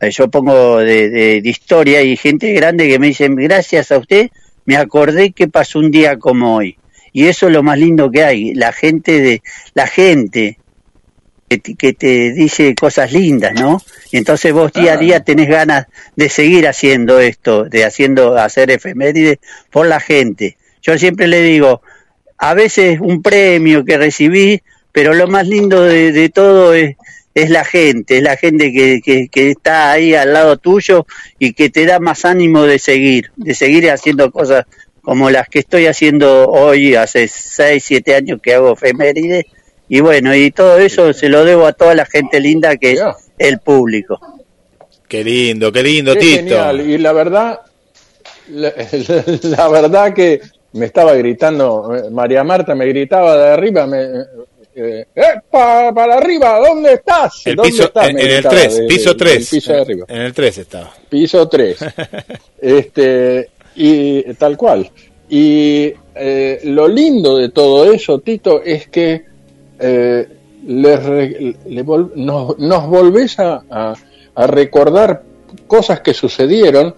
[0.00, 3.98] eh, yo pongo de, de, de, historia y gente grande que me dicen, gracias a
[3.98, 4.28] usted,
[4.64, 6.76] me acordé que pasó un día como hoy.
[7.12, 9.42] Y eso es lo más lindo que hay, la gente de,
[9.74, 10.58] la gente
[11.48, 13.82] que, que te dice cosas lindas, ¿no?
[14.10, 15.86] Y entonces vos día a día tenés ganas
[16.16, 19.38] de seguir haciendo esto, de haciendo, hacer efemérides
[19.70, 20.56] por la gente.
[20.82, 21.82] Yo siempre le digo,
[22.40, 26.96] a veces un premio que recibí, pero lo más lindo de, de todo es,
[27.34, 31.06] es la gente, es la gente que, que, que, está ahí al lado tuyo
[31.38, 34.64] y que te da más ánimo de seguir, de seguir haciendo cosas
[35.02, 39.44] como las que estoy haciendo hoy, hace 6, 7 años que hago efemérides,
[39.90, 43.02] y bueno, y todo eso se lo debo a toda la gente linda que es
[43.38, 44.18] el público.
[45.06, 46.38] Qué lindo, qué lindo, qué Tito.
[46.38, 46.80] Genial.
[46.88, 47.60] Y la verdad,
[48.48, 48.72] la,
[49.42, 50.40] la, verdad que
[50.72, 54.06] me estaba gritando, María Marta me gritaba de arriba, me,
[54.74, 55.06] eh,
[55.50, 57.42] para, para arriba, ¿dónde estás?
[57.44, 58.08] El ¿Dónde piso, estás?
[58.08, 59.50] en, en el 3, piso 3.
[59.50, 60.06] piso de arriba.
[60.08, 60.92] En el 3 estaba.
[61.08, 61.78] Piso 3.
[62.60, 64.90] este, y tal cual.
[65.28, 69.24] Y eh, lo lindo de todo eso, Tito, es que
[69.78, 70.28] eh,
[70.66, 73.94] le, le vol nos, nos, volvés a, a,
[74.34, 75.22] a, recordar
[75.66, 76.94] cosas que sucedieron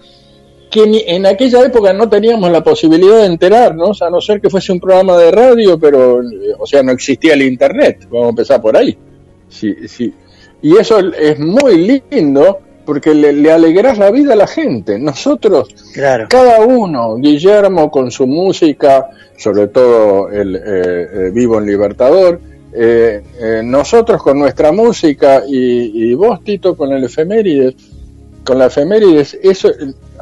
[0.73, 4.49] que ni, en aquella época no teníamos la posibilidad de enterarnos, a no ser que
[4.49, 6.23] fuese un programa de radio, pero,
[6.59, 8.97] o sea, no existía el Internet, vamos a empezar por ahí.
[9.51, 10.15] Sí, sí.
[10.63, 14.99] Y eso es muy lindo porque le, le alegras la vida a la gente.
[14.99, 16.27] Nosotros, claro.
[16.31, 22.41] cada uno, Guillermo con su música, sobre todo el eh, eh, Vivo en Libertador,
[22.73, 27.75] eh, eh, nosotros con nuestra música y, y, vos, Tito, con el efemérides,
[28.43, 29.71] con la efemérides, eso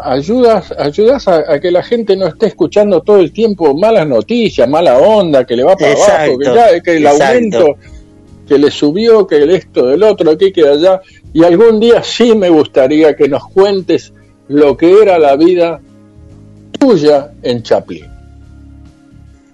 [0.03, 4.69] ayudas, ayudas a, a, que la gente no esté escuchando todo el tiempo malas noticias,
[4.69, 7.25] mala onda, que le va para exacto, abajo, que ya que el exacto.
[7.25, 7.77] aumento
[8.51, 11.01] que le subió, que el esto, del otro, aquí, que allá.
[11.33, 14.13] Y algún día sí me gustaría que nos cuentes
[14.49, 15.81] lo que era la vida
[16.77, 18.10] tuya en Chaplin.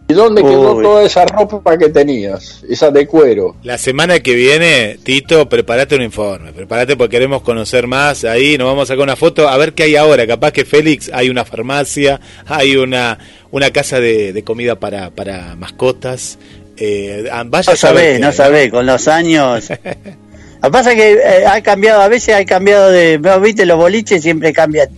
[0.09, 0.85] ¿Y dónde quedó Uy.
[0.85, 2.63] toda esa ropa que tenías?
[2.69, 3.57] Esa de cuero.
[3.65, 6.53] La semana que viene, Tito, prepárate un informe.
[6.53, 8.25] Prepárate porque queremos conocer más.
[8.25, 10.25] Ahí nos vamos a sacar una foto a ver qué hay ahora.
[10.27, 13.19] Capaz que Félix hay una farmacia, hay una,
[13.51, 16.39] una casa de, de comida para, para mascotas.
[16.77, 19.71] Eh, vaya no sabés, no sabés, con los años.
[20.63, 23.19] Lo que pasa es que eh, ha cambiado, a veces ha cambiado de.
[23.43, 24.89] Viste, los boliches siempre cambian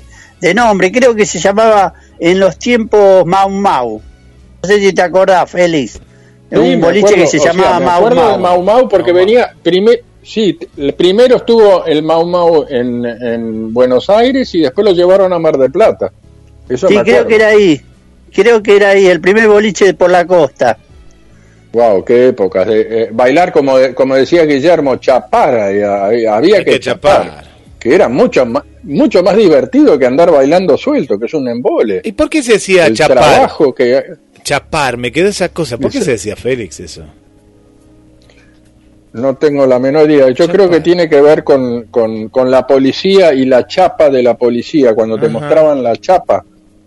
[0.40, 0.92] de nombre.
[0.92, 4.02] Creo que se llamaba en los tiempos Mau Mau.
[4.62, 6.00] No sé si te acordás, Félix.
[6.50, 8.38] Sí, un boliche acuerdo, que se llamaba sea, Mau Mau.
[8.38, 9.54] Mau Mau porque Mau venía.
[9.62, 10.58] Primer, sí,
[10.96, 15.58] primero estuvo el Mau Mau en, en, Buenos Aires y después lo llevaron a Mar
[15.58, 16.10] del Plata.
[16.68, 17.80] Eso sí, creo que era ahí.
[18.32, 20.78] Creo que era ahí, el primer boliche por la costa.
[21.72, 22.66] Wow, qué épocas.
[22.68, 25.60] Eh, eh, bailar, como, como decía Guillermo, chapar.
[25.60, 27.24] Había, había que, que, chapar.
[27.24, 27.44] chapar.
[27.78, 32.00] Que era mucho más, mucho más divertido que andar bailando suelto, que es un embole.
[32.04, 33.18] ¿Y por qué se decía El chapar?
[33.18, 34.02] trabajo que.
[34.48, 35.76] Chapar, me quedó esa cosa.
[35.76, 37.04] ¿Por qué se decía Félix eso?
[39.12, 40.28] No tengo la menor idea.
[40.28, 40.52] Yo chapa.
[40.54, 44.38] creo que tiene que ver con, con, con, la policía y la chapa de la
[44.38, 44.94] policía.
[44.94, 46.46] Cuando te mostraban la chapa,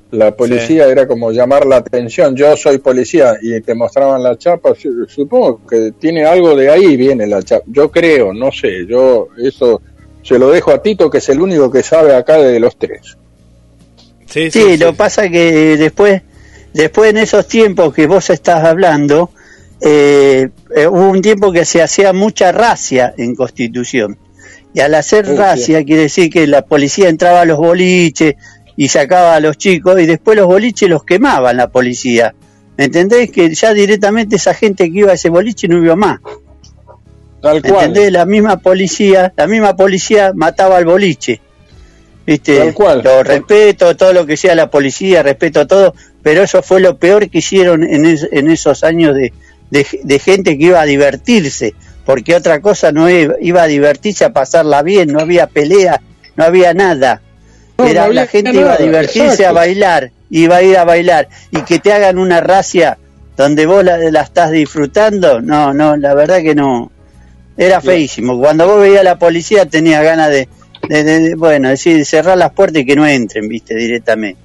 [0.10, 0.92] la policía sí.
[0.92, 2.36] era como llamar la atención.
[2.36, 4.74] Yo soy policía y te mostraban la chapa.
[5.08, 7.66] Supongo que tiene algo de ahí, viene la chapa.
[7.68, 8.88] Yo creo, no sé.
[8.88, 9.84] Yo eso
[10.24, 13.20] se lo dejo a Tito, que es el único que sabe acá de los tres.
[14.26, 16.24] Sí, sí, sí lo pasa que después,
[16.74, 19.32] después en esos tiempos que vos estás hablando,
[19.82, 24.18] eh, eh, hubo un tiempo que se hacía mucha racia en Constitución.
[24.74, 25.86] Y al hacer oh, racia sí.
[25.86, 28.36] quiere decir que la policía entraba a los boliches
[28.78, 32.34] y sacaba a los chicos y después los boliches los quemaban la policía.
[32.78, 33.32] ¿Me entendés?
[33.32, 36.20] Que ya directamente esa gente que iba a ese boliche no iba más.
[37.42, 37.88] Tal cual.
[37.88, 38.12] ¿Entendés?
[38.12, 41.42] La misma policía, la misma policía mataba al boliche.
[42.26, 42.58] ¿Viste?
[42.58, 43.02] Tal cual.
[43.04, 47.30] Lo respeto, todo lo que sea la policía, respeto todo, pero eso fue lo peor
[47.30, 49.34] que hicieron en, es, en esos años de,
[49.70, 51.74] de, de, gente que iba a divertirse,
[52.06, 56.02] porque otra cosa no iba, iba, a divertirse, a pasarla bien, no había pelea,
[56.36, 57.22] no había nada.
[57.78, 58.62] No, Era, no la gente nada.
[58.62, 59.50] iba a divertirse, Exacto.
[59.50, 62.98] a bailar, iba a ir a bailar, y que te hagan una racia
[63.36, 66.92] donde vos la, la estás disfrutando, no, no, la verdad que no,
[67.58, 68.40] era feísimo.
[68.40, 70.48] Cuando vos veías a la policía tenía ganas de,
[70.88, 74.40] de, de, de, bueno, decir, cerrar las puertas y que no entren, viste, directamente.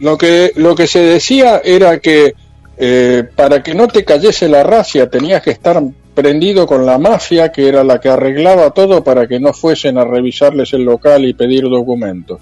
[0.00, 2.34] Lo que, lo que se decía era que
[2.76, 5.80] eh, para que no te cayese la racia tenías que estar
[6.14, 10.04] prendido con la mafia, que era la que arreglaba todo para que no fuesen a
[10.04, 12.40] revisarles el local y pedir documentos.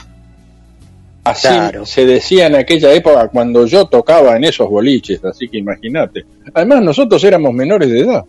[1.24, 1.48] Así
[1.84, 6.24] se decía en aquella época cuando yo tocaba en esos boliches, así que imagínate.
[6.52, 8.24] Además, nosotros éramos menores de edad,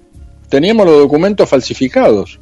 [0.48, 2.40] teníamos los documentos falsificados.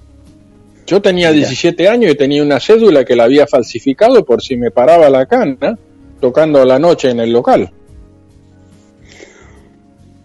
[0.85, 4.71] Yo tenía 17 años y tenía una cédula que la había falsificado por si me
[4.71, 5.77] paraba la cana
[6.19, 7.71] tocando a la noche en el local.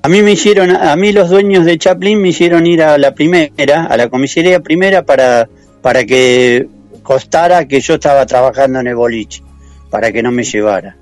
[0.03, 3.15] A mí me hicieron, a mí los dueños de Chaplin me hicieron ir a la
[3.15, 5.49] primera, a la comisaría primera para,
[5.83, 6.69] para que
[7.03, 9.43] costara que yo estaba trabajando en el boliche
[9.91, 10.97] para que no me llevara.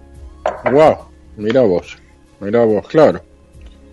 [0.70, 0.96] Wow,
[1.36, 1.96] mira vos,
[2.40, 3.20] mira vos, claro.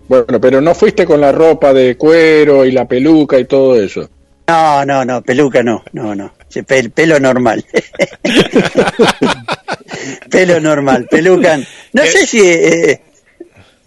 [0.08, 4.08] Bueno, pero no fuiste con la ropa de cuero y la peluca y todo eso.
[4.48, 6.32] No, no, no, peluca no, no, no.
[6.94, 7.64] pelo normal.
[10.30, 11.58] pelo normal, peluca.
[11.92, 13.00] No sé si eh,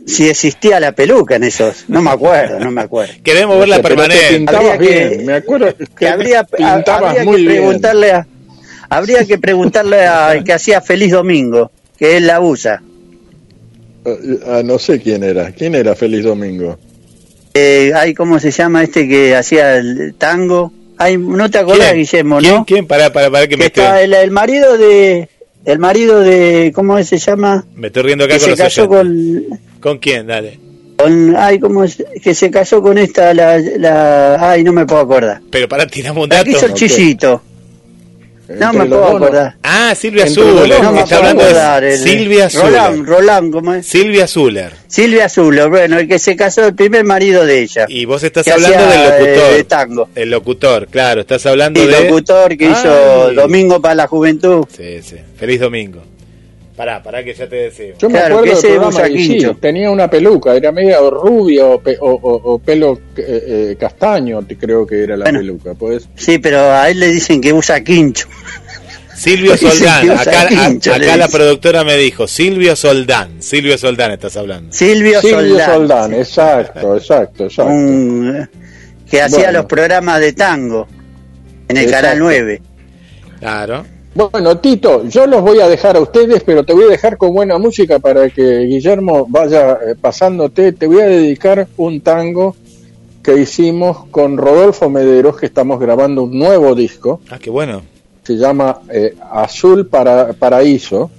[0.06, 3.14] si existía la peluca en esos, no me acuerdo, no me acuerdo.
[3.24, 4.46] Queremos verla permanente.
[4.80, 8.28] bien, me acuerdo que, habría, habría que preguntarle a
[8.90, 12.82] Habría que preguntarle al que hacía Feliz Domingo, que él la usa.
[14.46, 15.52] Ah, no sé quién era.
[15.52, 16.78] ¿Quién era Feliz Domingo?
[17.58, 20.74] Eh, hay, ¿cómo se llama este que hacía el tango?
[20.98, 22.66] Hay, no te acordás, Guillermo, ¿no?
[22.66, 22.86] ¿Quién?
[22.86, 25.30] Para, para, para que, me está el, marido de...
[25.64, 26.74] El marido de...
[26.76, 27.66] ¿Cómo se llama?
[27.74, 29.46] Me estoy riendo acá que se casó con...
[29.80, 30.28] ¿Con quién?
[30.28, 30.60] Dale.
[30.98, 32.04] Con, ay, ¿cómo es?
[32.22, 34.52] Que se casó con esta, la, la...
[34.52, 35.40] Ay, no me puedo acordar.
[35.50, 36.42] Pero para tirar un dato.
[36.42, 37.42] Aquí hizo el chillito.
[38.48, 39.56] No me puedo acordar.
[39.64, 40.82] Ah, Silvia Zuller.
[40.82, 42.72] No está hablando de Silvia Zuller.
[42.72, 43.86] Roland, Roland, ¿cómo es?
[43.86, 44.74] Silvia Zuller.
[44.88, 47.86] Silvia Zuller, bueno, el que se casó, el primer marido de ella.
[47.90, 49.54] Y vos estás hablando del locutor.
[49.56, 50.10] De, tango.
[50.16, 51.98] El locutor, claro, estás hablando de...
[51.98, 54.66] El locutor que hizo Domingo para la Juventud.
[54.76, 55.18] Sí, sí.
[55.38, 56.02] Feliz domingo.
[56.76, 57.94] Pará, pará que ya te decía.
[57.98, 62.60] Yo me acuerdo que del programa sí, tenía una peluca, era medio rubio o, o,
[62.60, 63.24] pelo eh,
[63.72, 65.74] eh, castaño, creo que era la peluca.
[65.74, 66.10] ¿puedes?
[66.16, 68.28] Sí, pero a él le dicen que usa quincho.
[69.16, 74.74] Silvio Soldán, acá, acá la productora me dijo, Silvio Soldán, Silvio Soldán estás hablando.
[74.74, 76.14] Silvio, Silvio Soldán.
[76.14, 78.50] exacto, exacto, exacto.
[79.10, 80.90] que hacía los programas de tango
[81.70, 82.62] en el Canal 9.
[83.40, 83.95] Claro.
[84.16, 87.34] Bueno, Tito, yo los voy a dejar a ustedes, pero te voy a dejar con
[87.34, 90.72] buena música para que Guillermo vaya eh, pasándote.
[90.72, 92.56] Te voy a dedicar un tango
[93.22, 97.20] que hicimos con Rodolfo Mederos, que estamos grabando un nuevo disco.
[97.30, 97.82] Ah, qué bueno.
[98.24, 101.12] Se llama eh, Azul para, Paraíso,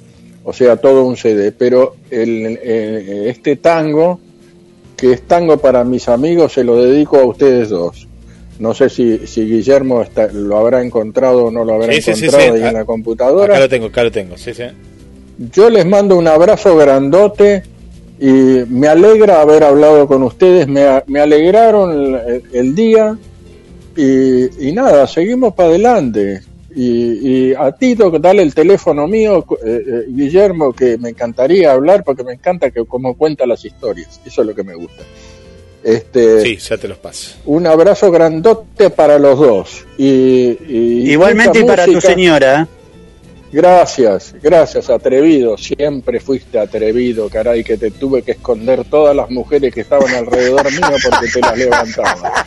[0.43, 1.53] o sea, todo un CD.
[1.53, 4.21] Pero el, eh, este tango,
[4.97, 8.09] que es tango para mis amigos, se lo dedico a ustedes dos.
[8.59, 12.63] No sé si, si Guillermo está, lo habrá encontrado o no lo habrá encontrado ahí
[12.63, 13.55] en la computadora.
[13.55, 14.65] Acá lo tengo, acá lo tengo, sí, sí.
[15.53, 17.63] Yo les mando un abrazo grandote
[18.19, 22.19] y me alegra haber hablado con ustedes, me, me alegraron
[22.53, 23.19] el, día
[23.95, 26.41] y, y, nada, seguimos para adelante.
[26.75, 32.05] Y, y, a Tito, dale el teléfono mío, eh, eh, Guillermo, que me encantaría hablar
[32.05, 35.03] porque me encanta que como cuenta las historias, eso es lo que me gusta.
[35.87, 37.37] Este, sí, ya te los paso.
[37.45, 39.87] Un abrazo grandote para los dos.
[39.97, 40.59] Y,
[41.12, 42.66] Igualmente y para tu señora.
[43.53, 45.57] Gracias, gracias, atrevido.
[45.57, 50.68] Siempre fuiste atrevido, caray, que te tuve que esconder todas las mujeres que estaban alrededor
[50.72, 52.45] mío porque te las levantaba.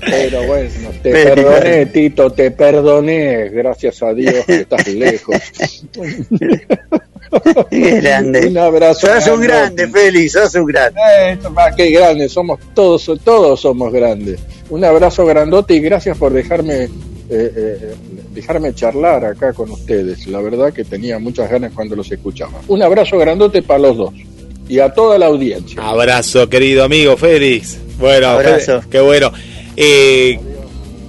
[0.00, 3.48] Pero bueno, te perdoné, Tito, te perdoné.
[3.50, 5.36] Gracias a Dios que estás lejos.
[7.70, 8.48] Qué grande.
[8.48, 9.06] Un abrazo.
[9.06, 11.00] Sos un grande, Félix, sos un grande.
[11.00, 11.38] Eh,
[11.76, 14.40] qué grande, somos todos, todos somos grandes.
[14.68, 16.88] Un abrazo grandote y gracias por dejarme, eh,
[17.30, 17.94] eh,
[18.32, 20.26] dejarme charlar acá con ustedes.
[20.26, 22.60] La verdad que tenía muchas ganas cuando los escuchaba.
[22.68, 24.14] Un abrazo grandote para los dos
[24.68, 25.80] y a toda la audiencia.
[25.82, 27.78] Abrazo, querido amigo Félix.
[27.98, 28.80] Bueno, abrazo.
[28.90, 29.32] qué bueno.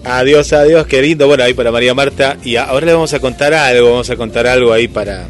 [0.04, 1.28] adiós, adiós, qué lindo.
[1.28, 2.38] Bueno, ahí para María Marta.
[2.44, 5.28] Y ahora le vamos a contar algo, vamos a contar algo ahí para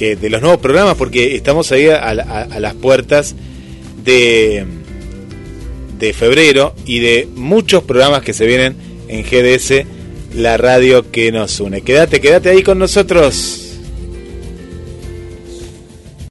[0.00, 3.34] de los nuevos programas, porque estamos ahí a, las puertas
[4.02, 4.64] de,
[5.98, 8.76] de febrero y de muchos programas que se vienen
[9.08, 9.84] en GDS,
[10.34, 11.82] la radio que nos une.
[11.82, 13.69] Quédate, quédate ahí con nosotros.